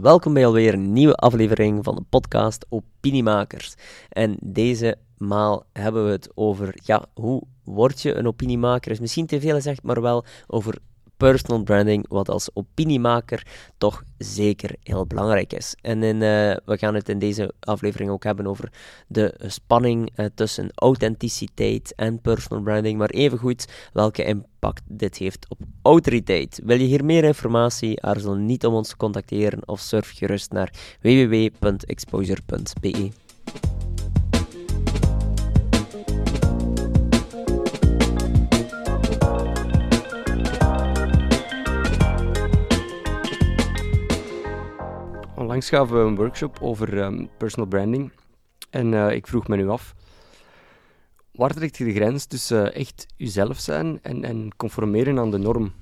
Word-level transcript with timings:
Welkom 0.00 0.34
bij 0.34 0.46
alweer 0.46 0.74
een 0.74 0.92
nieuwe 0.92 1.14
aflevering 1.14 1.84
van 1.84 1.94
de 1.94 2.02
podcast 2.08 2.66
Opiniemakers. 2.68 3.74
En 4.08 4.36
deze 4.40 4.96
maal 5.18 5.66
hebben 5.72 6.04
we 6.04 6.10
het 6.10 6.30
over, 6.34 6.74
ja, 6.84 7.04
hoe 7.14 7.42
word 7.64 8.02
je 8.02 8.14
een 8.14 8.26
opiniemaker? 8.26 8.90
Is 8.90 9.00
misschien 9.00 9.26
te 9.26 9.40
veel 9.40 9.54
gezegd, 9.54 9.82
maar 9.82 10.00
wel 10.00 10.24
over 10.46 10.78
personal 11.16 11.62
branding, 11.62 12.08
wat 12.08 12.28
als 12.28 12.50
opiniemaker 12.54 13.46
toch 13.78 14.02
zeker 14.18 14.76
heel 14.82 15.06
belangrijk 15.06 15.52
is. 15.52 15.74
En 15.80 16.02
in, 16.02 16.14
uh, 16.14 16.20
we 16.64 16.78
gaan 16.78 16.94
het 16.94 17.08
in 17.08 17.18
deze 17.18 17.52
aflevering 17.60 18.10
ook 18.10 18.24
hebben 18.24 18.46
over 18.46 18.72
de 19.06 19.34
spanning 19.46 20.10
uh, 20.16 20.26
tussen 20.34 20.70
authenticiteit 20.74 21.92
en 21.96 22.20
personal 22.20 22.62
branding, 22.62 22.98
maar 22.98 23.10
evengoed 23.10 23.66
welke 23.92 24.24
impact 24.24 24.82
dit 24.88 25.16
heeft 25.16 25.46
op 25.48 25.58
autoriteit. 25.82 26.60
Wil 26.64 26.80
je 26.80 26.86
hier 26.86 27.04
meer 27.04 27.24
informatie? 27.24 28.02
Aarzel 28.02 28.34
niet 28.34 28.66
om 28.66 28.74
ons 28.74 28.88
te 28.88 28.96
contacteren 28.96 29.68
of 29.68 29.80
surf 29.80 30.12
gerust 30.14 30.52
naar 30.52 30.72
www.exposure.be. 31.00 33.25
Gaven 45.64 45.96
we 45.96 46.08
een 46.08 46.16
workshop 46.16 46.58
over 46.60 46.98
um, 46.98 47.28
personal 47.36 47.68
branding. 47.68 48.10
En 48.70 48.92
uh, 48.92 49.10
ik 49.10 49.26
vroeg 49.26 49.48
me 49.48 49.56
nu 49.56 49.68
af, 49.68 49.94
waar 51.32 51.54
trekt 51.54 51.76
je 51.76 51.84
de 51.84 51.94
grens 51.94 52.24
tussen 52.24 52.66
uh, 52.66 52.76
echt 52.76 53.06
jezelf 53.16 53.58
zijn 53.58 53.98
en, 54.02 54.24
en 54.24 54.50
conformeren 54.56 55.18
aan 55.18 55.30
de 55.30 55.38
norm? 55.38 55.72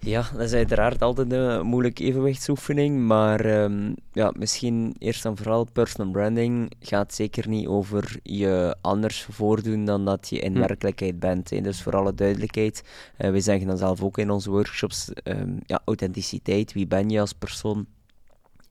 Ja, 0.00 0.28
dat 0.32 0.40
is 0.40 0.52
uiteraard 0.52 1.02
altijd 1.02 1.32
een 1.32 1.66
moeilijke 1.66 2.04
evenwichtsoefening, 2.04 3.06
maar 3.06 3.62
um, 3.62 3.94
ja, 4.12 4.32
misschien 4.36 4.94
eerst 4.98 5.24
en 5.24 5.36
vooral 5.36 5.66
personal 5.72 6.12
branding 6.12 6.72
gaat 6.80 7.14
zeker 7.14 7.48
niet 7.48 7.66
over 7.66 8.20
je 8.22 8.76
anders 8.80 9.26
voordoen 9.30 9.84
dan 9.84 10.04
dat 10.04 10.28
je 10.28 10.38
in 10.38 10.52
hm. 10.52 10.58
werkelijkheid 10.58 11.18
bent. 11.18 11.50
Hè. 11.50 11.60
Dus 11.60 11.82
voor 11.82 11.96
alle 11.96 12.14
duidelijkheid, 12.14 12.82
uh, 13.18 13.30
we 13.30 13.40
zeggen 13.40 13.66
dan 13.66 13.78
zelf 13.78 14.02
ook 14.02 14.18
in 14.18 14.30
onze 14.30 14.50
workshops, 14.50 15.10
um, 15.24 15.58
ja, 15.66 15.80
authenticiteit, 15.84 16.72
wie 16.72 16.86
ben 16.86 17.10
je 17.10 17.20
als 17.20 17.32
persoon? 17.32 17.86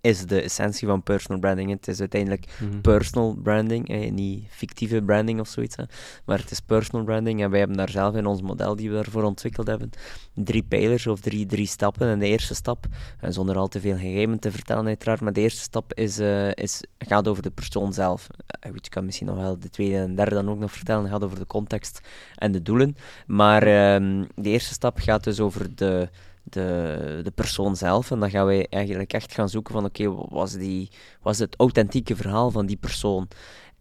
Is 0.02 0.26
de 0.26 0.42
essentie 0.42 0.88
van 0.88 1.03
personal 1.03 1.40
branding. 1.40 1.70
Het 1.70 1.88
is 1.88 2.00
uiteindelijk 2.00 2.45
mhm. 2.59 2.81
personal 2.81 3.36
branding, 3.44 3.90
eh, 3.90 4.12
niet 4.12 4.45
fictieve 4.50 5.02
branding 5.02 5.40
of 5.40 5.48
zoiets. 5.48 5.76
Hè. 5.76 5.84
Maar 6.26 6.40
het 6.40 6.52
is 6.52 6.59
personal 6.59 7.06
branding 7.06 7.42
en 7.42 7.50
wij 7.50 7.59
hebben 7.59 7.78
daar 7.78 7.90
zelf 7.90 8.16
in 8.16 8.25
ons 8.25 8.42
model 8.42 8.75
die 8.75 8.90
we 8.90 8.95
daarvoor 8.95 9.23
ontwikkeld 9.23 9.68
hebben, 9.68 9.90
drie 10.34 10.64
pijlers 10.64 11.08
of 11.08 11.20
drie, 11.20 11.45
drie 11.45 11.68
stappen. 11.68 12.08
En 12.08 12.20
de 12.20 12.28
eerste 12.28 12.56
stap, 12.56 12.86
en 13.20 13.34
zonder 13.34 13.58
al 13.58 13.68
te 13.68 13.80
veel 13.80 13.98
geheimen 13.98 14.40
te 14.40 14.52
vertellen 14.52 14.86
uiteraard, 14.86 15.22
maar 15.22 15.34
de 15.34 15.42
eerste 15.42 15.62
stap 15.62 15.94
is, 15.94 16.20
uh, 16.20 16.52
is, 16.53 16.84
gaat 16.98 17.28
over 17.28 17.44
de 17.44 17.52
persoon 17.52 17.94
zelf. 17.94 18.28
Uh, 18.66 18.72
goed, 18.72 18.86
je 18.86 18.92
kan 18.92 19.06
misschien 19.06 19.28
nog 19.28 19.38
wel 19.38 19.59
de 19.59 19.70
tweede 19.70 19.98
en 19.98 20.16
derde 20.16 20.36
dan 20.36 20.50
ook 20.50 20.59
nog 20.59 20.72
vertellen, 20.72 21.09
gaat 21.09 21.23
over 21.23 21.40
de 21.40 21.48
context 21.48 22.00
en 22.36 22.52
de 22.52 22.62
doelen. 22.62 22.95
Maar 23.28 23.62
uh, 23.62 24.23
de 24.36 24.50
eerste 24.50 24.73
stap 24.73 25.00
gaat 25.00 25.23
dus 25.23 25.40
over 25.40 25.75
de 25.75 26.09
de, 26.50 27.20
de 27.23 27.31
persoon 27.31 27.76
zelf. 27.76 28.12
En 28.12 28.20
dan 28.20 28.30
gaan 28.30 28.45
wij 28.45 28.67
eigenlijk 28.70 29.14
echt 29.14 29.34
gaan 29.34 29.50
zoeken 29.50 29.73
van 29.73 29.86
oké, 29.86 30.14
was, 30.30 30.53
die, 30.53 30.90
was 31.22 31.40
het 31.40 31.56
authentieke 31.58 32.16
verhaal 32.16 32.52
van 32.52 32.66
die 32.66 32.78
persoon? 32.78 33.28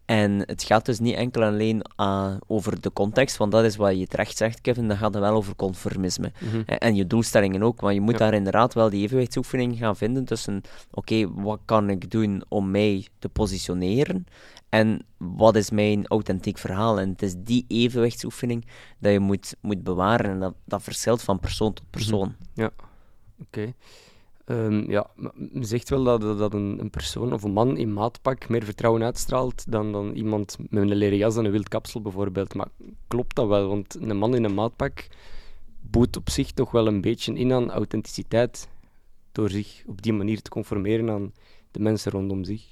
En 0.07 0.39
het 0.45 0.63
gaat 0.63 0.85
dus 0.85 0.99
niet 0.99 1.15
enkel 1.15 1.43
alleen 1.43 1.81
uh, 1.97 2.35
over 2.47 2.81
de 2.81 2.93
context, 2.93 3.37
want 3.37 3.51
dat 3.51 3.63
is 3.63 3.75
wat 3.75 3.99
je 3.99 4.07
terecht 4.07 4.37
zegt, 4.37 4.61
Kevin, 4.61 4.87
dat 4.87 4.97
gaat 4.97 5.13
dan 5.13 5.21
wel 5.21 5.33
over 5.33 5.55
conformisme. 5.55 6.31
Mhm. 6.39 6.61
en, 6.65 6.95
je 6.95 7.07
doelstellingen 7.07 7.63
ook, 7.63 7.81
want 7.81 7.93
je 7.93 8.01
moet 8.01 8.17
daar 8.17 8.33
inderdaad 8.33 8.73
wel 8.73 8.89
die 8.89 9.03
evenwichtsoefening 9.03 9.77
gaan 9.77 9.95
vinden 9.95 10.25
tussen, 10.25 10.61
oké, 10.91 11.33
wat 11.33 11.59
kan 11.65 11.89
ik 11.89 12.11
doen 12.11 12.43
om 12.47 12.71
mij 12.71 13.07
te 13.19 13.29
positioneren 13.29 14.25
en 14.69 15.05
wat 15.17 15.55
is 15.55 15.69
mijn 15.69 16.07
authentiek 16.07 16.57
verhaal? 16.57 16.99
En 16.99 17.09
het 17.09 17.21
is 17.21 17.33
die 17.37 17.65
evenwichtsoefening 17.67 18.65
dat 18.99 19.11
je 19.11 19.19
moet, 19.19 19.55
moet 19.61 19.83
bewaren. 19.83 20.31
En 20.31 20.39
dat, 20.39 20.53
dat 20.65 20.83
verschilt 20.83 21.21
van 21.21 21.39
persoon 21.39 21.73
tot 21.73 21.89
persoon. 21.89 22.35
Mhm. 22.37 22.61
Ja, 22.61 22.71
oké. 23.41 23.73
Ehm, 24.47 24.91
ja, 24.91 25.09
men 25.15 25.65
zegt 25.65 25.89
wel 25.89 26.03
dat, 26.03 26.21
dat 26.37 26.53
een, 26.53 26.77
een, 26.79 26.89
persoon 26.89 27.33
of 27.33 27.43
een 27.43 27.51
man 27.51 27.77
in 27.77 27.93
maatpak 27.93 28.49
meer 28.49 28.63
vertrouwen 28.63 29.03
uitstraalt 29.03 29.71
dan, 29.71 29.91
dan 29.91 30.11
iemand 30.11 30.57
met 30.69 30.83
een 30.83 30.95
leren 30.95 31.17
jas 31.17 31.37
en 31.37 31.45
een 31.45 31.51
wild 31.51 31.69
kapsel 31.69 32.01
bijvoorbeeld. 32.01 32.53
Maar 32.53 32.67
klopt 33.07 33.35
dat 33.35 33.47
wel? 33.47 33.67
Want 33.67 33.95
een 33.95 34.17
man 34.17 34.35
in 34.35 34.43
een 34.43 34.53
maatpak 34.53 35.07
boet 35.79 36.17
op 36.17 36.29
zich 36.29 36.51
toch 36.51 36.71
wel 36.71 36.87
een 36.87 37.01
beetje 37.01 37.33
in 37.33 37.53
aan 37.53 37.71
authenticiteit 37.71 38.67
door 39.31 39.49
zich 39.49 39.83
op 39.85 40.01
die 40.01 40.13
manier 40.13 40.41
te 40.41 40.49
conformeren 40.49 41.09
aan 41.09 41.33
de 41.71 41.79
mensen 41.79 42.11
rondom 42.11 42.43
zich. 42.43 42.65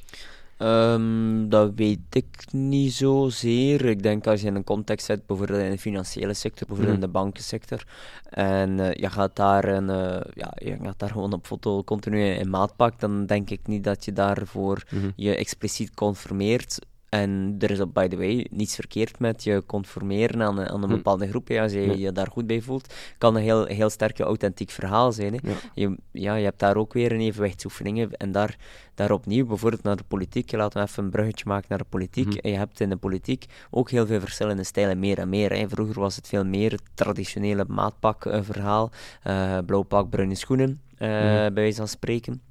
Um, 0.58 1.50
dat 1.50 1.72
weet 1.76 2.00
ik 2.10 2.46
niet 2.52 2.94
zozeer. 2.94 3.86
Ik 3.86 4.04
denk 4.04 4.28
als 4.28 4.42
je 4.42 4.48
in 4.48 4.56
een 4.56 4.64
context 4.64 5.06
zit, 5.06 5.26
bijvoorbeeld 5.26 5.62
in 5.62 5.72
de 5.72 5.78
financiële 5.78 6.34
sector, 6.34 6.68
bijvoorbeeld 6.68 6.96
in 6.96 7.04
mhm. 7.04 7.12
de 7.12 7.20
bankensector, 7.20 7.86
en 8.30 8.78
uh, 8.78 8.94
je, 8.94 9.10
gaat 9.10 9.36
daar 9.36 9.66
een, 9.66 9.90
uh, 9.90 10.22
ja, 10.34 10.54
je 10.56 10.78
gaat 10.84 11.00
daar 11.00 11.10
gewoon 11.10 11.34
op 11.34 11.46
foto 11.46 11.84
continu 11.84 12.26
in 12.26 12.50
maatpak, 12.50 13.00
dan 13.00 13.26
denk 13.26 13.50
ik 13.50 13.68
niet 13.68 13.84
dat 13.84 14.06
je 14.06 14.14
daarvoor 14.14 14.84
mm 14.92 15.14
je 15.16 15.36
expliciet 15.36 15.94
conformeert. 15.94 16.80
En 17.10 17.56
er 17.60 17.72
is 17.72 17.80
op, 17.80 17.94
by 17.94 18.08
the 18.08 18.18
way, 18.18 18.48
niets 18.52 18.76
verkeerd 18.76 19.20
met 19.20 19.44
je 19.44 19.64
conformeren 19.66 20.42
aan, 20.42 20.60
aan 20.60 20.84
een 20.84 20.90
hm. 20.90 20.96
bepaalde 20.96 21.28
groep. 21.28 21.48
Ja, 21.48 21.64
als 21.64 21.72
je 21.72 22.00
je 22.00 22.12
daar 22.12 22.28
goed 22.32 22.48
bij 22.48 22.62
voelt, 22.62 22.94
kan 23.18 23.36
een 23.36 23.42
heel, 23.42 23.66
heel 23.66 23.90
sterk 23.90 24.18
je 24.18 24.24
authentiek 24.24 24.70
verhaal 24.70 25.12
zijn. 25.12 25.34
Hè. 25.34 25.50
Ja. 25.50 25.56
Je, 25.74 25.98
ja, 26.12 26.36
je 26.36 26.44
hebt 26.44 26.60
daar 26.60 26.76
ook 26.76 26.94
weer 26.94 27.12
een 27.12 27.20
evenwichtsoefeningen. 27.20 28.12
En 28.12 28.32
daar, 28.32 28.58
daar 28.96 29.12
opnieuw, 29.12 29.46
bijvoorbeeld 29.46 29.84
naar 29.84 29.96
de 29.96 30.04
politiek, 30.04 30.52
laten 30.52 30.82
we 30.82 30.88
even 30.88 31.04
een 31.04 31.10
bruggetje 31.10 31.44
maken 31.48 31.66
naar 31.70 31.78
de 31.78 31.86
politiek. 31.90 32.34
Hm. 32.34 32.38
En 32.38 32.52
je 32.52 32.58
hebt 32.58 32.80
in 32.80 32.90
de 32.90 32.98
politiek 32.98 33.46
ook 33.70 33.90
heel 33.90 34.06
veel 34.06 34.20
verschillende 34.20 34.64
stijlen, 34.64 35.00
meer 35.00 35.18
en 35.18 35.30
meer. 35.30 35.54
Hè. 35.54 35.70
Vroeger 35.70 36.00
was 36.00 36.16
het 36.16 36.28
veel 36.28 36.46
meer 36.46 36.72
het 36.72 36.84
traditionele 36.94 37.66
maatpak-verhaal. 37.68 38.92
Uh, 39.28 39.58
blauw 39.66 39.82
pak, 39.82 40.10
bruine 40.10 40.36
schoenen, 40.36 40.82
uh, 40.94 41.00
bij 41.00 41.54
wijze 41.54 41.78
van 41.78 41.88
spreken. 41.88 42.42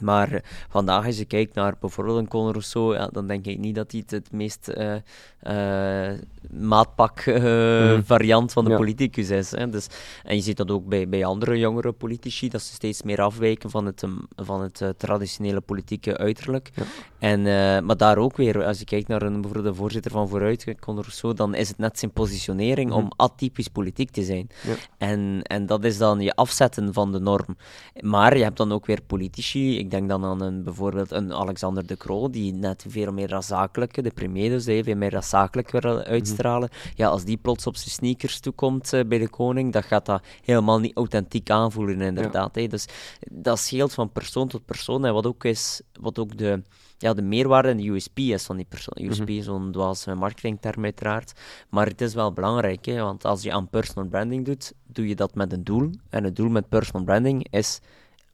Maar 0.00 0.44
vandaag, 0.68 1.06
als 1.06 1.18
je 1.18 1.24
kijkt 1.24 1.54
naar 1.54 1.74
bijvoorbeeld 1.80 2.18
een 2.18 2.28
Conor 2.28 2.50
Rousseau, 2.50 2.94
ja, 2.94 3.06
dan 3.06 3.26
denk 3.26 3.46
ik 3.46 3.58
niet 3.58 3.74
dat 3.74 3.92
hij 3.92 4.00
het, 4.00 4.10
het 4.10 4.32
meest 4.32 4.70
uh, 4.78 4.94
uh, 5.42 6.18
maatpak 6.50 7.26
uh, 7.26 7.94
mm. 7.94 8.04
variant 8.04 8.52
van 8.52 8.64
de 8.64 8.76
politicus 8.76 9.30
is. 9.30 9.50
Hè. 9.50 9.68
Dus, 9.68 9.86
en 10.24 10.36
je 10.36 10.42
ziet 10.42 10.56
dat 10.56 10.70
ook 10.70 10.86
bij, 10.86 11.08
bij 11.08 11.24
andere 11.24 11.58
jongere 11.58 11.92
politici, 11.92 12.48
dat 12.48 12.62
ze 12.62 12.74
steeds 12.74 13.02
meer 13.02 13.20
afwijken 13.20 13.70
van 13.70 13.86
het, 13.86 14.02
um, 14.02 14.26
van 14.36 14.60
het 14.60 14.82
traditionele 14.96 15.60
politieke 15.60 16.16
uiterlijk. 16.16 16.70
Ja. 16.74 16.82
En, 17.18 17.42
maar 17.84 17.96
daar 17.96 18.18
ook 18.18 18.36
weer, 18.36 18.64
als 18.64 18.78
je 18.78 18.84
kijkt 18.84 19.08
naar 19.08 19.22
een, 19.22 19.40
bijvoorbeeld 19.40 19.74
de 19.74 19.80
voorzitter 19.80 20.10
van 20.10 20.28
Vooruit, 20.28 20.74
Conor 20.80 21.02
Rousseau, 21.02 21.34
dan 21.34 21.54
is 21.54 21.68
het 21.68 21.78
net 21.78 21.98
zijn 21.98 22.10
positionering 22.10 22.90
mm. 22.90 22.96
om 22.96 23.10
atypisch 23.16 23.68
politiek 23.68 24.10
te 24.10 24.22
zijn. 24.22 24.48
Ja. 24.62 24.74
En, 24.98 25.42
en 25.42 25.66
dat 25.66 25.84
is 25.84 25.98
dan 25.98 26.20
je 26.20 26.34
afzetten 26.34 26.92
van 26.92 27.12
de 27.12 27.20
norm. 27.20 27.56
Maar 28.00 28.36
je 28.36 28.42
hebt 28.42 28.56
dan 28.56 28.72
ook 28.72 28.86
weer 28.86 29.02
politici, 29.06 29.78
ik 29.88 29.94
denk 29.94 30.08
dan 30.08 30.24
aan 30.24 30.40
een, 30.40 30.62
bijvoorbeeld 30.62 31.10
een 31.10 31.32
Alexander 31.32 31.86
de 31.86 31.96
Croo, 31.96 32.30
die 32.30 32.52
net 32.52 32.84
veel 32.88 33.12
meer 33.12 33.42
zakelijke, 33.42 34.02
de 34.02 34.10
premier 34.10 34.50
dus, 34.50 34.64
veel 34.64 34.96
meer 34.96 35.10
dat 35.10 35.24
zakelijk 35.24 35.70
wil 35.70 36.02
uitstralen. 36.02 36.68
Mhm. 36.72 36.90
Ja, 36.94 37.08
als 37.08 37.24
die 37.24 37.36
plots 37.36 37.66
op 37.66 37.76
zijn 37.76 37.90
sneakers 37.90 38.40
toekomt 38.40 38.92
uh, 38.92 39.04
bij 39.04 39.18
de 39.18 39.28
koning, 39.28 39.72
dan 39.72 39.82
gaat 39.82 40.06
dat 40.06 40.22
helemaal 40.44 40.78
niet 40.78 40.96
authentiek 40.96 41.50
aanvoelen, 41.50 42.00
inderdaad. 42.00 42.54
Ja. 42.54 42.60
Hè. 42.60 42.66
Dus 42.66 42.86
dat 43.30 43.58
scheelt 43.58 43.94
van 43.94 44.12
persoon 44.12 44.48
tot 44.48 44.64
persoon. 44.64 45.04
En 45.04 45.12
wat 45.12 45.26
ook 45.26 45.44
is, 45.44 45.82
wat 46.00 46.18
ook 46.18 46.36
de, 46.36 46.62
ja, 46.98 47.14
de 47.14 47.22
meerwaarde 47.22 47.68
en 47.68 47.76
de 47.76 47.88
USP 47.88 48.18
is 48.18 48.44
van 48.44 48.56
die 48.56 48.66
persoon. 48.68 49.06
USP 49.06 49.28
mhm. 49.28 49.38
is 49.38 49.44
zo'n 49.44 49.72
dwaas 49.72 50.06
marketingterm 50.06 50.84
uiteraard. 50.84 51.32
Maar 51.70 51.86
het 51.86 52.00
is 52.00 52.14
wel 52.14 52.32
belangrijk, 52.32 52.84
hè, 52.84 53.02
want 53.02 53.24
als 53.24 53.42
je 53.42 53.52
aan 53.52 53.68
personal 53.68 54.08
branding 54.08 54.44
doet, 54.44 54.72
doe 54.86 55.08
je 55.08 55.14
dat 55.14 55.34
met 55.34 55.52
een 55.52 55.64
doel. 55.64 55.90
En 56.10 56.24
het 56.24 56.36
doel 56.36 56.48
met 56.48 56.68
personal 56.68 57.04
branding 57.04 57.46
is 57.50 57.80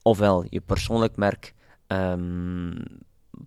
ofwel 0.05 0.45
je 0.49 0.61
persoonlijk 0.61 1.17
merk, 1.17 1.55
um, 1.87 2.83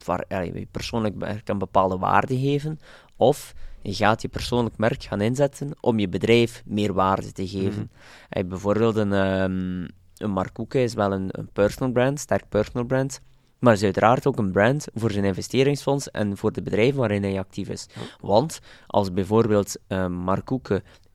waar, 0.05 0.45
je 0.45 0.67
persoonlijk 0.71 1.15
merk 1.15 1.49
een 1.49 1.57
bepaalde 1.57 1.97
waarde 1.97 2.39
geven, 2.39 2.79
of 3.15 3.53
je 3.81 3.93
gaat 3.93 4.21
je 4.21 4.27
persoonlijk 4.27 4.77
merk 4.77 5.03
gaan 5.03 5.21
inzetten 5.21 5.71
om 5.79 5.99
je 5.99 6.09
bedrijf 6.09 6.63
meer 6.65 6.93
waarde 6.93 7.31
te 7.31 7.47
geven. 7.47 7.79
Mm 7.79 8.45
bijvoorbeeld 8.47 8.95
een, 8.95 9.11
um, 9.11 9.87
een 10.17 10.71
is 10.71 10.93
wel 10.93 11.11
een, 11.11 11.29
een 11.31 11.49
personal 11.53 11.91
brand, 11.91 12.19
sterk 12.19 12.49
personal 12.49 12.85
brand, 12.85 13.21
maar 13.59 13.73
is 13.73 13.83
uiteraard 13.83 14.27
ook 14.27 14.37
een 14.37 14.51
brand 14.51 14.87
voor 14.93 15.11
zijn 15.11 15.25
investeringsfonds 15.25 16.11
en 16.11 16.37
voor 16.37 16.51
de 16.51 16.61
bedrijven 16.61 16.99
waarin 16.99 17.23
hij 17.23 17.39
actief 17.39 17.69
is. 17.69 17.87
Want 18.21 18.59
als 18.87 19.13
bijvoorbeeld 19.13 19.77
uh, 19.87 20.07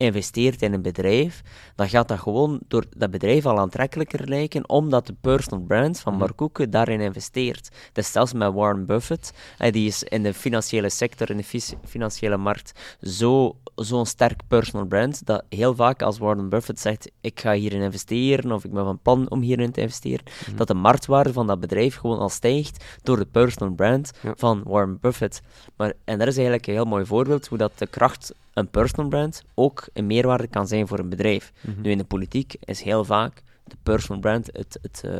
investeert 0.03 0.61
in 0.61 0.73
een 0.73 0.81
bedrijf, 0.81 1.41
dan 1.75 1.89
gaat 1.89 2.07
dat 2.07 2.19
gewoon 2.19 2.59
door 2.67 2.85
dat 2.97 3.11
bedrijf 3.11 3.45
al 3.45 3.59
aantrekkelijker 3.59 4.27
lijken, 4.27 4.69
omdat 4.69 5.07
de 5.07 5.15
personal 5.21 5.65
brand 5.65 5.99
van 5.99 6.15
Mark 6.17 6.35
Koeken 6.35 6.69
daarin 6.69 7.01
investeert. 7.01 7.69
Dus 7.93 8.11
zelfs 8.11 8.33
met 8.33 8.53
Warren 8.53 8.85
Buffett, 8.85 9.33
die 9.57 9.87
is 9.87 10.03
in 10.03 10.23
de 10.23 10.33
financiële 10.33 10.89
sector, 10.89 11.29
in 11.29 11.37
de 11.37 11.61
financiële 11.85 12.37
markt, 12.37 12.97
zo 13.01 13.57
zo'n 13.75 14.05
sterk 14.05 14.41
personal 14.47 14.85
brand, 14.87 15.25
dat 15.25 15.43
heel 15.49 15.75
vaak 15.75 16.01
als 16.01 16.17
Warren 16.17 16.49
Buffett 16.49 16.79
zegt, 16.79 17.11
ik 17.21 17.39
ga 17.39 17.53
hierin 17.53 17.81
investeren, 17.81 18.51
of 18.51 18.63
ik 18.63 18.71
ben 18.71 18.83
van 18.83 18.99
plan 19.01 19.29
om 19.29 19.41
hierin 19.41 19.71
te 19.71 19.81
investeren, 19.81 20.25
mhm. 20.47 20.57
dat 20.57 20.67
de 20.67 20.73
marktwaarde 20.73 21.33
van 21.33 21.47
dat 21.47 21.59
bedrijf 21.59 21.95
gewoon 21.95 22.19
al 22.19 22.29
stijgt 22.29 22.85
door 23.03 23.17
de 23.17 23.25
personal 23.25 23.73
brand 23.73 24.11
van 24.35 24.63
Warren 24.65 24.97
Buffett. 25.01 25.41
Maar, 25.75 25.93
en 26.03 26.17
dat 26.17 26.27
is 26.27 26.35
eigenlijk 26.35 26.67
een 26.67 26.73
heel 26.73 26.85
mooi 26.85 27.05
voorbeeld 27.05 27.47
hoe 27.47 27.57
dat 27.57 27.71
de 27.77 27.87
kracht 27.87 28.33
een 28.53 28.69
personal 28.69 29.09
brand 29.09 29.43
ook 29.53 29.87
een 29.93 30.07
meerwaarde 30.07 30.47
kan 30.47 30.67
zijn 30.67 30.87
voor 30.87 30.99
een 30.99 31.09
bedrijf. 31.09 31.51
Mhm. 31.61 31.81
Nu 31.81 31.91
in 31.91 31.97
de 31.97 32.03
politiek 32.03 32.55
is 32.59 32.81
heel 32.81 33.05
vaak 33.05 33.43
de 33.63 33.75
personal 33.83 34.21
brand 34.21 34.49
het, 34.51 34.79
het, 34.81 35.03
uh, 35.05 35.11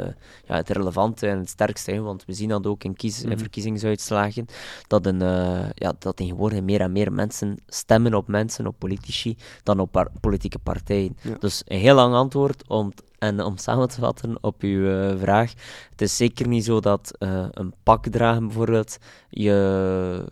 ja, 0.45 0.55
het 0.55 0.69
relevante 0.69 1.27
en 1.27 1.37
het 1.37 1.49
sterkste. 1.49 2.01
Want 2.01 2.25
we 2.25 2.33
zien 2.33 2.49
dat 2.49 2.67
ook 2.67 2.83
in, 2.83 2.95
kies, 2.95 3.23
mm 3.23 3.37
verkiezingsuitslagen, 3.37 4.45
dat, 4.87 5.05
een, 5.05 5.21
uh, 5.21 5.69
ja, 5.73 5.93
dat 5.99 6.15
tegenwoordig 6.15 6.61
meer 6.61 6.81
en 6.81 6.91
meer 6.91 7.13
mensen 7.13 7.57
stemmen 7.67 8.13
op 8.13 8.27
mensen, 8.27 8.67
op 8.67 8.75
politici, 8.77 9.37
dan 9.63 9.79
op 9.79 10.09
politieke 10.19 10.59
partijen. 10.59 11.17
Dus 11.39 11.61
een 11.65 11.79
heel 11.79 11.95
lang 11.95 12.13
antwoord 12.13 12.67
om, 12.67 12.91
en 13.19 13.41
om 13.41 13.57
samen 13.57 13.87
te 13.87 13.99
vatten 13.99 14.37
op 14.43 14.61
uw 14.61 14.81
uh, 14.81 15.19
vraag. 15.19 15.53
Het 15.89 16.01
is 16.01 16.17
zeker 16.17 16.47
niet 16.47 16.65
zo 16.65 16.79
dat 16.79 17.11
een 17.51 17.73
pak 17.83 18.07
dragen 18.07 18.47
bijvoorbeeld 18.47 18.97
je 19.29 20.25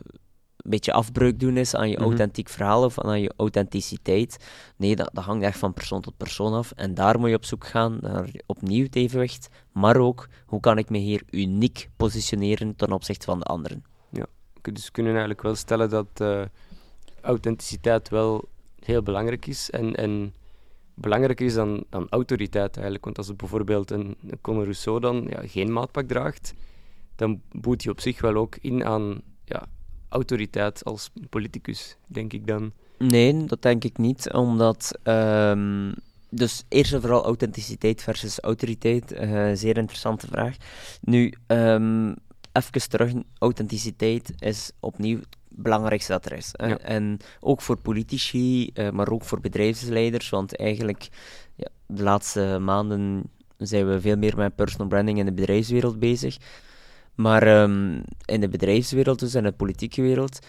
een 0.62 0.70
beetje 0.70 0.94
afbreuk 0.94 1.40
doen 1.40 1.58
is 1.58 1.76
aan 1.76 1.90
je 1.90 1.96
mhm. 1.96 2.04
authentiek 2.04 2.50
verhaal 2.50 2.84
of 2.84 3.00
aan 3.00 3.22
je 3.22 3.34
authenticiteit. 3.38 4.38
Nee, 4.76 4.96
dat, 4.96 5.10
dat 5.14 5.24
hangt 5.24 5.44
echt 5.44 5.60
van 5.60 5.74
persoon 5.74 6.02
tot 6.02 6.18
persoon 6.18 6.54
af. 6.54 6.72
En 6.72 6.94
daar 6.94 7.20
moet 7.20 7.30
je 7.30 7.36
op 7.36 7.46
zoek 7.46 7.66
gaan 7.66 7.98
naar 8.02 8.30
opnieuw 8.46 8.84
het 8.84 8.96
evenwicht, 8.96 9.50
maar 9.72 9.98
ook 9.98 10.28
hoe 10.46 10.60
kan 10.60 10.78
ik 10.78 10.90
me 10.90 10.98
hier 10.98 11.24
uniek 11.30 11.90
positioneren 11.98 12.76
ten 12.76 12.92
opzichte 12.92 13.26
van 13.26 13.40
de 13.40 13.46
anderen. 13.46 13.84
Ja, 14.10 14.26
dus 14.62 14.86
we 14.86 14.92
kunnen 14.92 15.12
eigenlijk 15.12 15.42
wel 15.42 15.56
stellen 15.56 15.90
dat 15.90 16.08
uh, 16.22 16.42
authenticiteit 17.22 18.10
wel 18.10 18.50
heel 18.80 19.02
belangrijk 19.02 19.46
is 19.46 19.70
en, 19.70 19.96
en 19.96 20.34
belangrijker 20.94 21.46
is 21.46 21.54
dan, 21.54 21.84
dan 21.90 22.08
autoriteit 22.10 22.74
eigenlijk. 22.76 23.06
Want 23.06 23.18
als 23.18 23.28
het 23.28 23.38
bijvoorbeeld 23.38 23.92
een, 23.92 24.16
een 24.28 24.42
Conor 24.42 24.64
Rousseau 24.64 25.00
dan 25.00 25.26
ja, 25.30 25.48
geen 25.48 25.74
maatpak 25.74 26.08
draagt, 26.08 26.54
dan 27.16 27.42
boet 27.52 27.84
hij 27.84 27.92
op 27.92 28.00
zich 28.00 28.22
wel 28.22 28.36
ook 28.36 28.56
in 28.56 28.86
aan 28.86 29.22
ja, 29.46 29.68
autoriteit 30.12 30.84
als 30.84 31.10
politicus, 31.30 31.98
denk 32.08 32.34
ik 32.34 32.48
dan. 32.48 32.72
Nee, 32.98 33.46
dat 33.46 33.62
denk 33.62 33.84
ik 33.84 33.98
niet, 33.98 34.32
omdat... 34.34 35.00
Um, 35.04 35.94
dus 36.34 36.64
eerst 36.68 36.94
en 36.94 37.02
vooral 37.02 37.24
authenticiteit 37.24 38.02
versus 38.02 38.40
autoriteit. 38.40 39.14
Uh, 39.14 39.52
zeer 39.54 39.78
interessante 39.78 40.28
vraag. 40.28 40.56
Nu, 41.02 41.34
um, 41.48 42.16
even 42.52 42.90
terug. 42.90 43.12
Authenticiteit 43.38 44.34
is 44.40 44.72
opnieuw 44.80 45.18
het 45.18 45.38
belangrijkste 45.50 46.12
dat 46.12 46.26
er 46.26 46.34
is. 46.34 46.54
En 46.82 47.18
ook 47.40 47.62
voor 47.62 47.78
politici, 47.78 48.72
uh, 48.74 48.90
maar 48.90 49.10
ook 49.10 49.24
voor 49.24 49.40
bedrijfsleiders. 49.40 50.30
Want 50.30 50.58
eigenlijk, 50.58 51.10
ja, 51.56 51.68
de 51.86 52.04
laatste 52.04 52.58
maanden 52.62 53.24
zijn 53.58 53.88
we 53.88 54.02
veel 54.02 54.18
meer 54.18 54.38
met 54.38 54.56
personal 54.56 54.88
branding 54.88 55.18
in 55.20 55.26
de 55.26 55.34
bedrijfswereld 55.34 56.00
bezig. 56.00 56.38
Maar 57.16 57.62
um, 57.62 58.04
in 58.26 58.42
de 58.42 58.50
bedrijfswereld, 58.50 59.20
dus 59.20 59.36
in 59.36 59.44
de 59.44 59.52
politieke 59.52 60.02
wereld, 60.02 60.40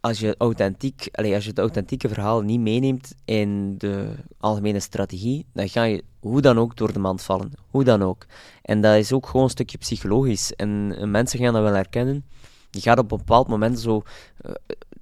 als 0.00 0.20
je, 0.20 0.34
authentiek, 0.38 1.08
allez, 1.12 1.34
als 1.34 1.44
je 1.44 1.50
het 1.50 1.58
authentieke 1.58 2.08
verhaal 2.08 2.40
niet 2.40 2.60
meeneemt 2.60 3.14
in 3.24 3.78
de 3.78 4.14
algemene 4.38 4.80
strategie, 4.80 5.46
dan 5.52 5.68
ga 5.68 5.82
je 5.82 6.04
hoe 6.20 6.40
dan 6.40 6.58
ook 6.58 6.76
door 6.76 6.92
de 6.92 6.98
mand 6.98 7.22
vallen. 7.22 7.52
Hoe 7.70 7.84
dan 7.84 8.02
ook. 8.02 8.26
En 8.62 8.80
dat 8.80 8.96
is 8.96 9.12
ook 9.12 9.26
gewoon 9.26 9.42
een 9.42 9.50
stukje 9.50 9.78
psychologisch. 9.78 10.54
En 10.54 11.10
mensen 11.10 11.38
gaan 11.38 11.52
dat 11.52 11.62
wel 11.62 11.74
herkennen. 11.74 12.24
Je 12.70 12.80
gaat 12.80 12.98
op 12.98 13.12
een 13.12 13.18
bepaald 13.18 13.48
moment 13.48 13.80
zo 13.80 14.02
uh, 14.46 14.52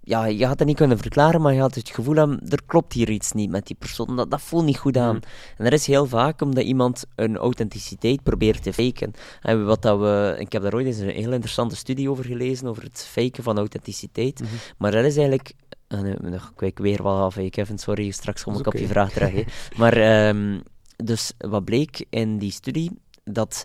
ja, 0.02 0.24
je 0.24 0.46
had 0.46 0.58
het 0.58 0.68
niet 0.68 0.76
kunnen 0.76 0.98
verklaren, 0.98 1.40
maar 1.40 1.54
je 1.54 1.60
had 1.60 1.74
het 1.74 1.90
gevoel 1.90 2.14
dat 2.14 2.38
er 2.48 2.62
klopt 2.66 2.92
hier 2.92 3.10
iets 3.10 3.32
niet 3.32 3.50
met 3.50 3.66
die 3.66 3.76
persoon. 3.78 4.16
Dat, 4.16 4.30
dat 4.30 4.40
voelt 4.40 4.64
niet 4.64 4.78
goed 4.78 4.96
aan. 4.96 5.14
Mm. 5.14 5.22
En 5.56 5.64
dat 5.64 5.72
is 5.72 5.86
heel 5.86 6.06
vaak 6.06 6.40
omdat 6.40 6.64
iemand 6.64 7.04
een 7.14 7.36
authenticiteit 7.36 8.22
probeert 8.22 8.62
te 8.62 8.72
faken. 8.72 9.12
En 9.42 9.64
wat 9.64 9.82
dat 9.82 9.98
we, 9.98 10.36
ik 10.38 10.52
heb 10.52 10.62
daar 10.62 10.74
ooit 10.74 10.86
eens 10.86 10.98
een 10.98 11.08
heel 11.08 11.32
interessante 11.32 11.76
studie 11.76 12.10
over 12.10 12.24
gelezen, 12.24 12.66
over 12.66 12.82
het 12.82 13.08
faken 13.10 13.42
van 13.42 13.58
authenticiteit. 13.58 14.40
Mhm. 14.40 14.54
Maar 14.78 14.90
dat 14.90 15.04
is 15.04 15.16
eigenlijk 15.16 15.52
uh, 15.88 16.34
ik 16.58 16.58
weet 16.58 16.78
weer 16.78 17.02
wat 17.02 17.18
af, 17.18 17.50
Kevin, 17.50 17.78
sorry, 17.78 18.10
straks 18.10 18.42
kom 18.42 18.58
ik 18.58 18.66
op 18.66 18.72
je 18.72 18.86
vraag 18.86 19.12
terug. 19.12 19.44
maar, 19.80 20.26
um, 20.28 20.62
dus 20.96 21.32
wat 21.38 21.64
bleek 21.64 22.04
in 22.10 22.38
die 22.38 22.52
studie, 22.52 22.90
dat 23.24 23.64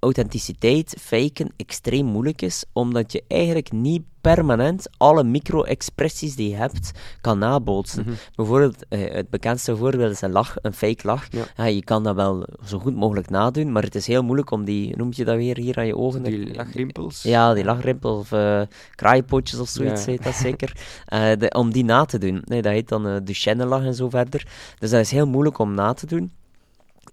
authenticiteit 0.00 0.96
faken 1.00 1.52
extreem 1.56 2.06
moeilijk 2.06 2.42
is, 2.42 2.64
omdat 2.72 3.12
je 3.12 3.24
eigenlijk 3.28 3.72
niet 3.72 4.02
permanent 4.20 4.88
alle 4.96 5.24
micro-expressies 5.24 6.34
die 6.36 6.48
je 6.48 6.56
hebt 6.56 6.90
kan 7.20 7.38
nabootsen. 7.38 8.04
Mhm. 8.04 8.14
Bijvoorbeeld, 8.34 8.84
eh, 8.88 9.12
het 9.12 9.30
bekendste 9.30 9.76
voorbeeld 9.76 10.12
is 10.12 10.20
een 10.20 10.32
lach, 10.32 10.56
een 10.62 10.72
fake 10.72 11.06
lach. 11.06 11.28
Ja. 11.56 11.64
je 11.64 11.84
kan 11.84 12.02
dat 12.02 12.14
wel 12.14 12.46
zo 12.64 12.78
goed 12.78 12.96
mogelijk 12.96 13.30
nadoen, 13.30 13.72
maar 13.72 13.82
het 13.82 13.94
is 13.94 14.06
heel 14.06 14.22
moeilijk 14.22 14.50
om 14.50 14.64
die, 14.64 14.96
noem 14.96 15.10
je 15.14 15.24
dat 15.24 15.36
weer 15.36 15.56
hier 15.56 15.76
aan 15.76 15.86
je 15.86 15.96
ogen? 15.96 16.22
Die 16.22 16.54
lachrimpels? 16.54 17.22
Ja, 17.22 17.54
die 17.54 17.64
lachrimpels 17.64 18.18
of 18.18 18.32
uh, 18.32 18.62
kraaipotjes 18.94 19.60
of 19.60 19.68
zoiets 19.68 20.04
heet 20.04 20.24
dat 20.24 20.34
zeker. 20.46 20.72
Uh, 21.12 21.32
de, 21.38 21.50
om 21.50 21.72
die 21.72 21.84
na 21.84 22.04
te 22.04 22.18
doen. 22.18 22.42
Nee, 22.44 22.62
dat 22.62 22.72
heet 22.72 22.88
dan 22.88 23.06
uh, 23.06 23.16
Duchenne-lach 23.24 23.84
en 23.84 23.94
zo 23.94 24.08
verder. 24.08 24.46
Dus 24.78 24.90
dat 24.90 25.00
is 25.00 25.10
heel 25.10 25.26
moeilijk 25.26 25.58
om 25.58 25.74
na 25.74 25.92
te 25.92 26.06
doen. 26.06 26.32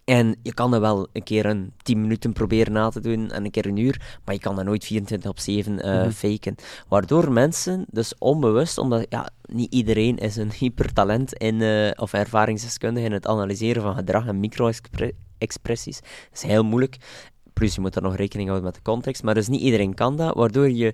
En 0.09 0.35
je 0.43 0.53
kan 0.53 0.71
dat 0.71 0.79
wel 0.79 1.07
een 1.13 1.23
keer 1.23 1.45
een 1.45 1.73
10 1.77 2.01
minuten 2.01 2.33
proberen 2.33 2.73
na 2.73 2.89
te 2.89 2.99
doen 2.99 3.31
en 3.31 3.45
een 3.45 3.51
keer 3.51 3.65
een 3.65 3.77
uur, 3.77 4.19
maar 4.25 4.33
je 4.33 4.39
kan 4.39 4.55
dat 4.55 4.65
nooit 4.65 4.85
24 4.85 5.29
op 5.29 5.39
7 5.39 5.73
uh, 5.73 6.03
mm 6.03 6.11
faken. 6.11 6.55
Waardoor 6.87 7.31
mensen 7.31 7.85
dus 7.89 8.13
onbewust, 8.17 8.77
omdat 8.77 9.05
ja, 9.09 9.29
niet 9.45 9.73
iedereen 9.73 10.17
is 10.17 10.35
een 10.35 10.51
hypertalent 10.59 11.33
in, 11.33 11.55
uh, 11.55 11.91
of 11.95 12.13
ervaringsdeskundige 12.13 13.05
in 13.05 13.11
het 13.11 13.27
analyseren 13.27 13.81
van 13.81 13.95
gedrag 13.95 14.27
en 14.27 14.39
micro-expressies. 14.39 15.99
Dat 15.99 16.33
is 16.33 16.41
heel 16.41 16.63
moeilijk. 16.63 16.97
Plus 17.53 17.75
je 17.75 17.81
moet 17.81 17.95
er 17.95 18.01
nog 18.01 18.15
rekening 18.15 18.47
houden 18.49 18.67
met 18.67 18.75
de 18.77 18.91
context, 18.91 19.23
maar 19.23 19.33
dus 19.33 19.47
niet 19.47 19.61
iedereen 19.61 19.93
kan 19.93 20.15
dat, 20.15 20.35
waardoor 20.35 20.69
je 20.69 20.93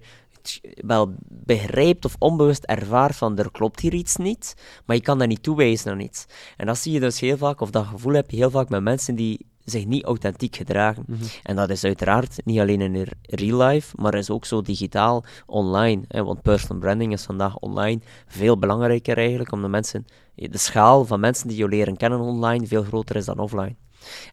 wel 0.75 1.13
begrijpt 1.27 2.05
of 2.05 2.15
onbewust 2.19 2.63
ervaart 2.63 3.15
van 3.15 3.37
er 3.37 3.51
klopt 3.51 3.79
hier 3.79 3.93
iets 3.93 4.15
niet, 4.15 4.55
maar 4.85 4.95
je 4.95 5.01
kan 5.01 5.19
dat 5.19 5.27
niet 5.27 5.43
toewijzen 5.43 5.91
aan 5.91 5.99
iets. 5.99 6.25
En 6.57 6.65
dat 6.65 6.77
zie 6.77 6.91
je 6.91 6.99
dus 6.99 7.19
heel 7.19 7.37
vaak, 7.37 7.61
of 7.61 7.69
dat 7.69 7.85
gevoel 7.85 8.13
heb 8.13 8.31
je 8.31 8.37
heel 8.37 8.49
vaak 8.49 8.69
met 8.69 8.81
mensen 8.81 9.15
die 9.15 9.45
zich 9.63 9.85
niet 9.85 10.03
authentiek 10.03 10.55
gedragen. 10.55 11.03
Mhm. 11.07 11.23
En 11.43 11.55
dat 11.55 11.69
is 11.69 11.83
uiteraard 11.83 12.45
niet 12.45 12.59
alleen 12.59 12.81
in 12.81 13.07
real 13.21 13.67
life, 13.67 13.95
maar 13.99 14.13
is 14.13 14.29
ook 14.29 14.45
zo 14.45 14.61
digitaal 14.61 15.23
online. 15.45 16.01
Hè, 16.07 16.23
want 16.23 16.41
personal 16.41 16.79
branding 16.79 17.13
is 17.13 17.23
vandaag 17.23 17.57
online 17.57 18.01
veel 18.27 18.57
belangrijker 18.57 19.17
eigenlijk, 19.17 19.51
omdat 19.51 19.69
mensen, 19.69 20.05
de 20.35 20.57
schaal 20.57 21.05
van 21.05 21.19
mensen 21.19 21.47
die 21.47 21.57
je 21.57 21.67
leren 21.67 21.97
kennen 21.97 22.19
online 22.19 22.67
veel 22.67 22.83
groter 22.83 23.15
is 23.15 23.25
dan 23.25 23.39
offline. 23.39 23.75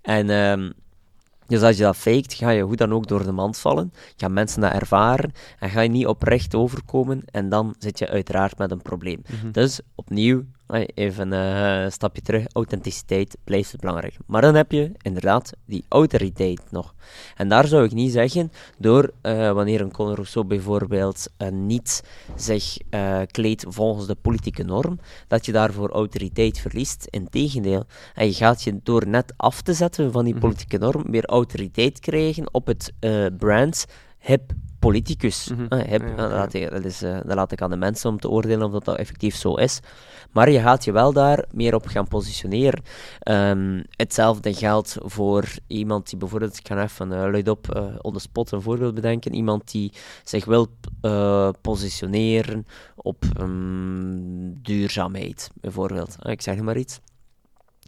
En 0.03 0.31
um, 0.31 0.73
dus 1.51 1.63
als 1.63 1.77
je 1.77 1.83
dat 1.83 1.97
faked, 1.97 2.35
ga 2.35 2.51
je 2.51 2.63
hoe 2.63 2.77
dan 2.77 2.93
ook 2.93 3.07
door 3.07 3.25
de 3.25 3.33
mand 3.33 3.59
vallen. 3.59 3.93
Gaan 4.17 4.33
mensen 4.33 4.61
dat 4.61 4.73
ervaren 4.73 5.33
en 5.59 5.71
ga 5.71 5.81
je 5.81 5.89
niet 5.89 6.07
oprecht 6.07 6.55
overkomen 6.55 7.23
en 7.31 7.49
dan 7.49 7.75
zit 7.79 7.99
je 7.99 8.09
uiteraard 8.09 8.59
met 8.59 8.71
een 8.71 8.83
probleem. 8.83 9.23
Mhm. 9.27 9.51
Dus 9.51 9.81
opnieuw, 9.95 10.45
Even 10.95 11.33
uh, 11.33 11.83
een 11.83 11.93
stapje 11.93 12.23
terug. 12.23 12.45
Authenticiteit 12.53 13.37
blijft 13.45 13.73
het 13.73 13.81
belangrijk. 13.81 14.17
Maar 14.27 14.43
dan 14.43 14.55
heb 14.55 14.73
je 14.73 14.93
inderdaad 15.03 15.53
die 15.65 15.85
autoriteit 15.89 16.63
nog. 16.71 16.95
En 17.37 17.49
daar 17.49 17.67
zou 17.67 17.85
ik 17.85 17.93
niet 17.93 18.13
zeggen 18.13 18.53
door 18.79 19.13
uh, 19.23 19.53
wanneer 19.53 19.81
een 19.81 19.93
Conor 19.93 20.15
Rousseau 20.15 20.47
bijvoorbeeld 20.47 21.27
uh, 21.39 21.49
niet 21.49 22.03
zich 22.37 22.77
kleedt 23.27 23.65
volgens 23.69 24.07
de 24.07 24.15
politieke 24.15 24.63
norm, 24.63 25.01
dat 25.29 25.47
je 25.47 25.53
daarvoor 25.53 25.91
autoriteit 25.91 26.59
verliest. 26.59 27.07
Integendeel. 27.11 27.85
En 28.15 28.27
je 28.27 28.35
gaat 28.35 28.63
je 28.63 28.81
door 28.83 29.07
net 29.07 29.33
af 29.37 29.63
te 29.63 29.75
zetten 29.75 30.13
van 30.13 30.25
die 30.25 30.35
mhm. 30.35 30.43
politieke 30.43 30.79
norm 30.79 31.11
weer 31.11 31.25
autoriteit 31.25 32.01
krijgen 32.01 32.55
op 32.55 32.67
het 32.67 32.93
brand 33.39 33.87
hip 34.19 34.53
politicus. 34.81 35.49
Mm 35.49 35.57
-hmm. 35.57 35.79
heb, 35.79 36.17
dat, 36.17 36.31
laat 36.31 36.55
ik, 36.55 36.71
dat, 36.71 36.85
is, 36.85 36.99
dat 36.99 37.35
laat 37.35 37.53
ik 37.53 37.63
aan 37.63 37.71
de 37.71 37.77
mensen 37.77 38.11
om 38.11 38.21
te 38.21 38.31
oordelen 38.31 38.67
of 38.67 38.73
dat, 38.73 38.85
dat 38.85 38.97
effectief 38.97 39.37
zo 39.37 39.55
is. 39.55 39.81
Maar 40.31 40.51
je 40.51 40.61
gaat 40.61 40.85
je 40.85 40.93
wel 40.93 41.13
daar 41.13 41.45
meer 41.53 41.75
op 41.75 41.87
gaan 41.87 42.09
positioneren. 42.09 42.83
Um, 43.29 43.85
hetzelfde 43.91 44.55
geldt 44.55 44.97
voor 45.01 45.45
iemand 45.67 46.09
die 46.09 46.19
bijvoorbeeld, 46.19 46.57
ik 46.57 46.67
ga 46.67 46.83
even 46.83 47.13
uh, 47.13 47.19
luid 47.19 47.49
op 47.49 47.75
uh, 47.77 47.85
on 48.01 48.13
the 48.13 48.19
spot 48.19 48.53
een 48.53 48.63
voorbeeld 48.63 48.95
bedenken, 48.95 49.35
iemand 49.35 49.71
die 49.71 49.93
zich 50.25 50.45
wil 50.45 50.67
uh, 51.03 51.49
positioneren 51.61 52.67
op 52.95 53.25
um, 53.41 54.63
duurzaamheid, 54.63 55.51
bijvoorbeeld. 55.55 56.17
ik 56.23 56.43
zeg 56.43 56.61
maar 56.61 56.77
iets. 56.77 57.01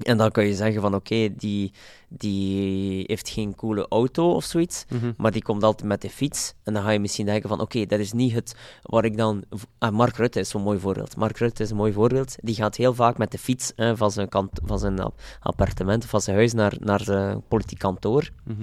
En 0.03 0.17
dan 0.17 0.31
kan 0.31 0.45
je 0.47 0.55
zeggen 0.55 0.81
van 0.81 0.95
oké, 0.95 1.29
die, 1.37 1.73
die 2.09 3.05
heeft 3.07 3.29
geen 3.29 3.55
coole 3.55 3.87
auto 3.89 4.33
of 4.35 4.45
zoiets, 4.45 4.85
Mhm. 4.89 5.13
maar 5.17 5.31
die 5.33 5.43
komt 5.43 5.63
altijd 5.63 5.89
met 5.89 6.01
de 6.03 6.11
fiets. 6.11 6.55
En 6.63 6.73
dan 6.75 6.83
ga 6.83 6.91
je 6.91 6.99
misschien 7.01 7.27
denken 7.27 7.49
van 7.49 7.61
oké, 7.61 7.87
dat 7.87 7.99
is 7.99 8.13
niet 8.13 8.33
het 8.33 8.55
waar 8.83 9.05
ik 9.05 9.17
dan... 9.17 9.45
Ah, 9.79 9.93
Mark 9.93 10.17
Rutte 10.17 10.41
is 10.41 10.49
zo'n 10.49 10.63
mooi 10.63 10.79
voorbeeld. 10.79 11.17
Mark 11.17 11.39
Rutte 11.39 11.63
is 11.63 11.71
een 11.71 11.77
mooi 11.77 11.93
voorbeeld. 11.93 12.35
Die 12.41 12.55
gaat 12.55 12.77
heel 12.77 12.95
vaak 12.95 13.19
met 13.19 13.31
de 13.33 13.39
fiets 13.39 13.73
hè, 13.77 13.97
van, 13.97 14.11
zijn 14.11 14.29
kant, 14.29 14.51
van 14.65 14.79
zijn 14.79 15.01
ap- 15.01 15.21
appartement 15.41 16.05
of 16.05 16.11
van 16.11 16.21
zijn 16.21 16.37
huis 16.37 16.53
naar, 16.53 16.75
naar 16.81 17.01
zijn 17.01 17.43
politiek 17.49 17.79
kantoor. 17.79 18.29
Mhm. 18.45 18.63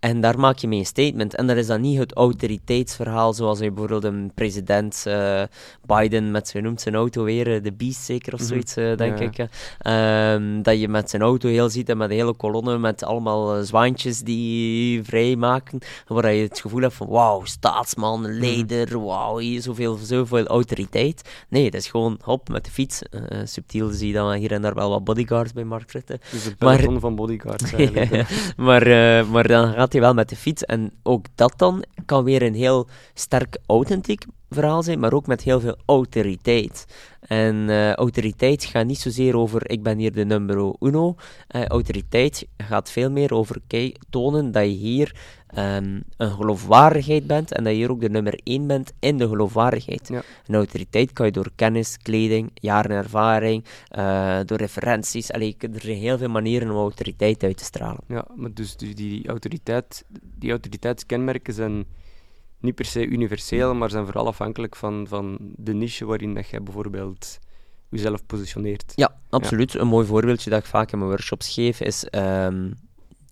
En 0.00 0.20
daar 0.20 0.38
maak 0.38 0.58
je 0.58 0.68
mee 0.68 0.78
een 0.78 0.86
statement. 0.86 1.34
En 1.34 1.46
dat 1.46 1.56
is 1.56 1.66
dan 1.66 1.80
niet 1.80 1.98
het 1.98 2.14
autoriteitsverhaal 2.14 3.32
zoals 3.32 3.58
je 3.58 3.70
bijvoorbeeld 3.70 4.04
een 4.04 4.30
president 4.34 5.02
eh, 5.06 5.42
Biden 5.86 6.30
met 6.30 6.48
zijn 6.48 6.62
noemt 6.64 6.80
zijn 6.80 6.94
auto 6.94 7.24
weer, 7.24 7.54
eh, 7.54 7.62
de 7.62 7.72
Beast 7.72 8.04
zeker 8.04 8.32
of 8.32 8.38
Mhm. 8.38 8.48
zoiets, 8.48 8.76
eh, 8.76 8.96
denk 8.96 9.18
Ja. 9.18 9.24
ik. 9.24 9.48
Ehm, 9.78 10.62
dat 10.62 10.80
je 10.80 10.88
met 10.88 11.10
zijn 11.10 11.22
auto 11.22 11.48
heel 11.48 11.68
ziet 11.68 11.88
en 11.88 11.96
met 11.96 12.10
een 12.10 12.16
hele 12.16 12.32
kolonne 12.34 12.78
met 12.78 13.02
allemaal 13.04 13.64
zwaantjes 13.64 14.20
die 14.20 15.02
vrijmaken. 15.04 15.78
Waar 16.06 16.32
je 16.32 16.42
het 16.42 16.60
gevoel 16.60 16.80
hebt 16.80 16.94
van 16.94 17.08
wauw, 17.08 17.44
staatsman, 17.44 18.20
Mhm. 18.20 18.30
leider, 18.30 19.04
wauw, 19.04 19.38
hier 19.38 19.60
zoveel, 19.60 19.96
zoveel 20.02 20.46
autoriteit. 20.46 21.44
Nee, 21.48 21.70
dat 21.70 21.80
is 21.80 21.88
gewoon 21.88 22.18
hop 22.22 22.48
met 22.48 22.64
de 22.64 22.70
fiets. 22.70 23.02
Subtiel 23.44 23.88
zie 23.90 24.06
je 24.08 24.12
dan 24.14 24.32
hier 24.32 24.52
en 24.52 24.62
daar 24.62 24.74
wel 24.74 24.90
wat 24.90 25.04
bodyguards 25.04 25.52
bij 25.52 25.64
Mark 25.64 25.92
Rutte. 25.92 26.20
Dus 26.30 26.44
een 26.46 26.54
Maar- 26.58 27.00
van 27.00 27.14
bodyguards 27.14 27.72
eigenlijk. 27.72 28.28
maar, 28.56 28.86
maar 29.26 29.48
dan 29.48 29.72
gaat 29.72 29.89
hij 29.92 30.00
wel 30.00 30.14
met 30.14 30.28
de 30.28 30.36
fiets. 30.36 30.64
En 30.64 30.92
ook 31.02 31.26
dat 31.34 31.52
dan 31.56 31.84
kan 32.04 32.24
weer 32.24 32.42
een 32.42 32.54
heel 32.54 32.88
sterk 33.14 33.58
authentiek 33.66 34.24
verhaal 34.50 34.82
zijn, 34.82 34.98
maar 34.98 35.12
ook 35.12 35.26
met 35.26 35.42
heel 35.42 35.60
veel 35.60 35.76
autoriteit. 35.86 36.86
En 37.20 37.68
eh, 37.68 37.92
autoriteit 37.92 38.64
gaat 38.64 38.86
niet 38.86 38.98
zozeer 38.98 39.36
over 39.36 39.70
ik 39.70 39.82
ben 39.82 39.98
hier 39.98 40.12
de 40.12 40.24
numero 40.24 40.74
uno. 40.80 41.14
Eh, 41.48 41.64
autoriteit 41.64 42.46
gaat 42.56 42.90
veel 42.90 43.10
meer 43.10 43.34
over 43.34 43.60
kijk, 43.66 43.98
tonen 44.10 44.52
dat 44.52 44.62
je 44.62 44.68
hier 44.68 45.16
ehm, 45.46 46.00
een 46.16 46.30
geloofwaardigheid 46.30 47.26
bent 47.26 47.52
en 47.52 47.64
dat 47.64 47.72
je 47.72 47.78
hier 47.78 47.90
ook 47.90 48.00
de 48.00 48.10
nummer 48.10 48.40
één 48.44 48.66
bent 48.66 48.92
in 49.00 49.18
de 49.18 49.28
geloofwaardigheid. 49.28 50.08
Ja. 50.08 50.22
En 50.46 50.54
autoriteit 50.54 51.12
kan 51.12 51.26
je 51.26 51.32
door 51.32 51.50
kennis, 51.54 51.96
kleding, 52.02 52.50
jaren 52.54 52.90
ervaring, 52.90 53.64
eh, 53.88 54.38
door 54.44 54.58
referenties. 54.58 55.32
Allee, 55.32 55.56
er 55.58 55.80
zijn 55.80 55.96
heel 55.96 56.18
veel 56.18 56.28
manieren 56.28 56.70
om 56.70 56.76
autoriteit 56.76 57.42
uit 57.42 57.56
te 57.56 57.64
stralen. 57.64 58.04
Ja, 58.06 58.26
maar 58.34 58.54
dus 58.54 58.76
die, 58.76 58.94
die, 58.94 59.28
autoriteit, 59.28 60.04
die 60.38 60.50
autoriteitskenmerken 60.50 61.54
zijn 61.54 61.84
niet 62.60 62.74
per 62.74 62.84
se 62.84 63.06
universeel, 63.06 63.74
maar 63.74 63.90
zijn 63.90 64.04
vooral 64.04 64.26
afhankelijk 64.26 64.76
van, 64.76 65.06
van 65.08 65.38
de 65.40 65.74
niche 65.74 66.04
waarin 66.04 66.34
dat 66.34 66.48
jij 66.48 66.62
bijvoorbeeld 66.62 67.38
jezelf 67.88 68.26
positioneert. 68.26 68.92
Ja, 68.94 69.14
absoluut. 69.30 69.74
Een 69.74 69.86
mooi 69.86 70.06
voorbeeldje 70.06 70.50
dat 70.50 70.58
ik 70.58 70.66
vaak 70.66 70.92
in 70.92 70.98
mijn 70.98 71.10
workshops 71.10 71.54
geef 71.54 71.80
is 71.80 72.04
ehm, 72.04 72.70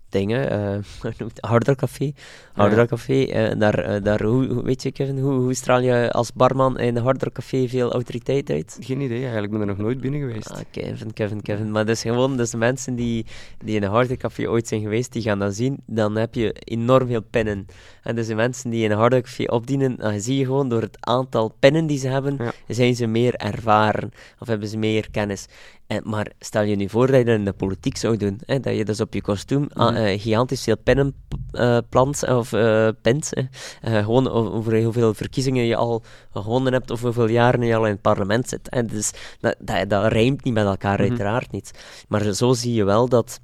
dingen, 0.09 0.51
noemt? 1.19 1.39
Harder 1.41 1.77
Café. 1.77 2.13
Harder 2.53 2.87
Café, 2.87 3.55
daar, 3.59 3.79
eh, 3.79 4.03
daar 4.03 4.23
hoe, 4.23 4.63
weet 4.63 4.83
je 4.83 4.93
Kevin, 4.93 5.19
hoe, 5.19 5.33
hoe 5.33 5.55
straal 5.55 5.81
je 5.81 6.13
als 6.13 6.33
barman 6.33 6.79
in 6.79 6.97
een 6.97 7.03
Harder 7.03 7.33
Café 7.33 7.69
veel 7.69 7.93
autoriteit 7.93 8.51
uit? 8.51 8.77
Geen 8.81 9.01
idee, 9.01 9.23
eigenlijk. 9.23 9.53
Ik 9.53 9.59
ben 9.59 9.61
er 9.61 9.67
nog 9.67 9.79
nooit 9.79 10.01
binnen 10.01 10.21
geweest. 10.21 10.51
Ah, 10.51 10.59
Kevin, 10.71 11.13
Kevin, 11.13 11.43
Kevin. 11.43 11.71
Maar 11.71 11.89
is 11.89 12.03
gewoon, 12.03 12.37
dus 12.37 12.51
de 12.51 12.57
mensen 12.57 12.95
die, 12.95 13.27
die 13.65 13.77
in 13.77 13.83
een 13.83 13.91
harde 13.91 14.17
café 14.17 14.49
ooit 14.49 14.69
zijn 14.69 14.81
geweest, 14.81 15.13
die 15.13 15.23
gaan 15.23 15.39
dat 15.39 15.55
zien, 15.55 15.79
dan 15.87 16.17
heb 16.17 16.35
je 16.35 16.53
enorm 16.53 17.07
veel 17.07 17.23
pinnen. 17.23 17.67
En 18.03 18.15
dus 18.15 18.27
de 18.27 18.35
mensen 18.35 18.71
die 18.71 18.85
in 18.85 18.91
een 18.91 18.97
harde 18.97 19.21
café 19.21 19.45
opdienen, 19.45 19.97
dan 19.97 20.21
zie 20.21 20.39
je 20.39 20.45
gewoon 20.45 20.69
door 20.69 20.81
het 20.81 20.97
aantal 21.01 21.55
pinnen 21.59 21.87
die 21.87 21.99
ze 21.99 22.09
hebben, 22.09 22.37
Ja. 22.39 22.53
zijn 22.75 22.95
ze 22.97 23.07
meer 23.07 23.35
ervaren, 23.35 24.11
of 24.39 24.47
hebben 24.47 24.69
ze 24.69 24.77
meer 24.79 25.11
kennis. 25.11 25.47
En, 25.89 26.03
maar 26.05 26.33
stel 26.39 26.63
je 26.63 26.77
nu 26.77 26.89
voor 26.89 27.07
dat 27.07 27.17
je 27.17 27.25
dat 27.25 27.35
in 27.35 27.45
de 27.45 27.53
politiek 27.53 27.97
zou 27.97 28.17
doen, 28.17 28.41
hè, 28.47 28.61
dat 28.61 28.77
je 28.77 28.85
dus 28.85 29.01
op 29.01 29.15
je 29.15 29.21
kostuum 29.23 29.67
ah, 29.73 29.89
Mhm. 29.91 29.97
eh, 29.97 30.21
gigantisch 30.21 30.63
veel 30.63 30.77
pinnen 30.77 31.15
eh, 31.53 31.79
plant, 31.89 32.29
of 32.29 32.53
eh 32.53 32.89
pint. 33.03 33.33
Eh, 33.81 34.05
gewoon 34.05 34.29
over 34.31 34.83
hoeveel 34.83 35.15
verkiezingen 35.15 35.65
je 35.65 35.77
al 35.77 36.03
gewonnen 36.33 36.73
hebt, 36.73 36.91
of 36.91 37.01
hoeveel 37.03 37.29
jaren 37.29 37.63
je 37.67 37.77
al 37.77 37.85
in 37.85 37.93
het 37.93 38.01
parlement 38.01 38.49
zit. 38.49 38.69
En 38.69 38.87
dus 38.87 39.11
dat, 39.41 39.57
dat, 39.59 39.91
dat 39.91 40.13
rijmt 40.13 40.45
niet 40.45 40.55
met 40.55 40.65
elkaar, 40.65 40.99
Mhm. 41.01 41.09
uiteraard 41.09 41.51
niet. 41.51 41.71
Maar 42.09 42.33
zo 42.33 42.53
zie 42.53 42.75
je 42.75 42.85
wel 42.85 43.09
dat, 43.09 43.41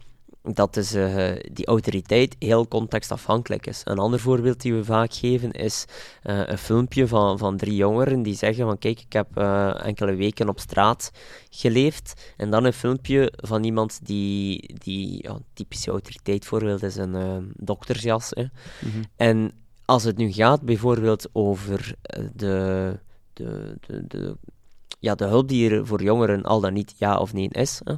dat 0.52 0.74
dus, 0.74 0.92
eh, 0.92 1.32
die 1.52 1.66
autoriteit 1.66 2.36
heel 2.38 2.68
contextafhankelijk 2.68 3.66
is. 3.66 3.80
Een 3.84 3.98
ander 3.98 4.20
voorbeeld 4.20 4.60
die 4.60 4.74
we 4.74 4.84
vaak 4.84 5.14
geven 5.14 5.52
is 5.52 5.84
eh, 6.22 6.40
een 6.46 6.58
filmpje 6.58 7.08
van, 7.08 7.38
van 7.38 7.56
drie 7.56 7.74
jongeren 7.76 8.22
die 8.22 8.34
zeggen 8.34 8.64
van 8.64 8.78
kijk, 8.78 9.00
ik 9.00 9.12
heb 9.12 9.36
eh, 9.36 9.86
enkele 9.86 10.14
weken 10.14 10.48
op 10.48 10.60
straat 10.60 11.10
geleefd. 11.50 12.32
En 12.36 12.50
dan 12.50 12.64
een 12.64 12.72
filmpje 12.72 13.32
van 13.36 13.64
iemand 13.64 14.06
die, 14.06 14.74
die 14.78 15.22
ja, 15.22 15.30
een 15.30 15.44
typische 15.52 15.90
autoriteit 15.90 16.44
voorbeeld 16.44 16.82
is 16.82 16.96
een 16.96 17.52
doktersjas. 17.56 18.30
Hè. 18.30 18.44
Mhm. 18.88 19.02
En 19.16 19.52
als 19.84 20.04
het 20.04 20.16
nu 20.16 20.32
gaat 20.32 20.62
bijvoorbeeld 20.62 21.28
over 21.32 21.94
de, 22.34 22.98
de, 23.32 23.76
de, 23.80 24.06
de, 24.06 24.36
ja, 24.98 25.14
de 25.14 25.24
hulp 25.24 25.48
die 25.48 25.70
er 25.70 25.86
voor 25.86 26.02
jongeren 26.02 26.42
al 26.42 26.60
dan 26.60 26.72
niet 26.72 26.94
ja 26.96 27.18
of 27.18 27.32
nee 27.32 27.48
is, 27.50 27.80
hè, 27.84 27.94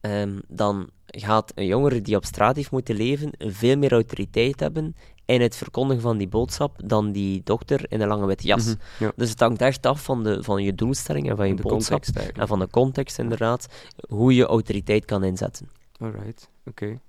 ehm, 0.00 0.38
dan 0.48 0.90
gaat 1.06 1.52
een 1.54 1.66
jongere 1.66 2.00
die 2.00 2.16
op 2.16 2.24
straat 2.24 2.56
heeft 2.56 2.70
moeten 2.70 2.94
leven 2.94 3.30
veel 3.38 3.76
meer 3.76 3.92
autoriteit 3.92 4.60
hebben 4.60 4.94
in 5.24 5.40
het 5.40 5.56
verkondigen 5.56 6.02
van 6.02 6.16
die 6.16 6.28
boodschap 6.28 6.80
dan 6.84 7.12
die 7.12 7.40
dokter 7.44 7.84
in 7.88 8.00
een 8.00 8.08
lange 8.08 8.26
witte 8.26 8.46
jas. 8.46 8.64
Mhm. 8.64 8.76
Ja. 8.98 9.12
Dus 9.16 9.30
het 9.30 9.40
hangt 9.40 9.60
echt 9.60 9.86
af 9.86 10.04
van, 10.04 10.24
de, 10.24 10.42
van 10.42 10.62
je 10.62 10.74
doelstelling 10.74 11.30
en 11.30 11.36
van 11.36 11.48
je 11.48 11.54
de 11.54 11.62
boodschap 11.62 12.04
en 12.34 12.46
van 12.46 12.58
de 12.58 12.68
context 12.70 13.18
inderdaad, 13.18 13.66
hoe 14.08 14.34
je 14.34 14.46
autoriteit 14.46 15.04
kan 15.04 15.24
inzetten. 15.24 15.68
Alright, 15.98 16.50
oké. 16.66 17.00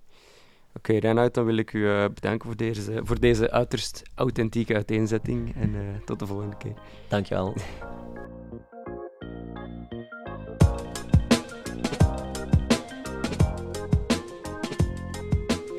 Oké, 0.76 0.98
Reinhard, 0.98 1.34
dan 1.34 1.46
wil 1.46 1.58
ik 1.58 1.74
u 1.74 1.90
eh, 1.90 2.06
bedanken 2.14 2.48
voor 2.48 2.56
deze, 2.56 3.02
voor 3.04 3.20
deze 3.20 3.52
uiterst 3.52 4.02
authentieke 4.16 4.74
uiteenzetting 4.76 5.56
en 5.56 5.76
eh, 5.76 5.82
tot 6.06 6.20
de 6.20 6.26
volgende 6.26 6.58
keer. 6.58 6.74
Dankjewel. 7.08 7.54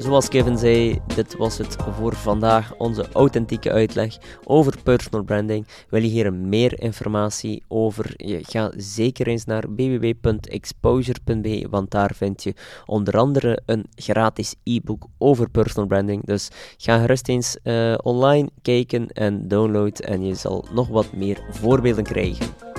Zoals 0.01 0.29
Kevin 0.29 0.59
zei, 0.59 1.01
dit 1.15 1.37
was 1.37 1.59
het 1.59 1.77
voor 1.97 2.15
vandaag, 2.17 2.75
onze 2.77 3.09
authentieke 3.13 3.71
uitleg 3.71 4.17
over 4.45 4.83
personal 4.83 5.25
branding. 5.25 5.67
Wil 5.89 6.03
je 6.03 6.09
hier 6.09 6.33
meer 6.33 6.83
informatie 6.83 7.63
over? 7.69 8.15
Ga 8.43 8.73
zeker 8.77 9.27
eens 9.27 9.45
naar 9.45 9.65
www.exposure.be, 9.75 11.67
want 11.71 11.91
daar 11.91 12.15
vind 12.15 12.43
je 12.43 12.55
onder 12.87 13.19
andere 13.19 13.61
een 13.67 13.87
gratis 13.95 14.55
e-book 14.65 15.07
over 15.19 15.51
personal 15.51 15.89
branding. 15.89 16.27
Dus 16.27 16.49
ga 16.77 16.99
gerust 16.99 17.29
eens 17.29 17.57
eh, 17.63 17.95
online 18.03 18.51
kijken 18.63 19.09
en 19.09 19.49
download 19.49 19.99
en 19.99 20.23
je 20.25 20.35
zal 20.35 20.65
nog 20.73 20.89
wat 20.89 21.13
meer 21.13 21.41
voorbeelden 21.51 22.05
krijgen. 22.05 22.70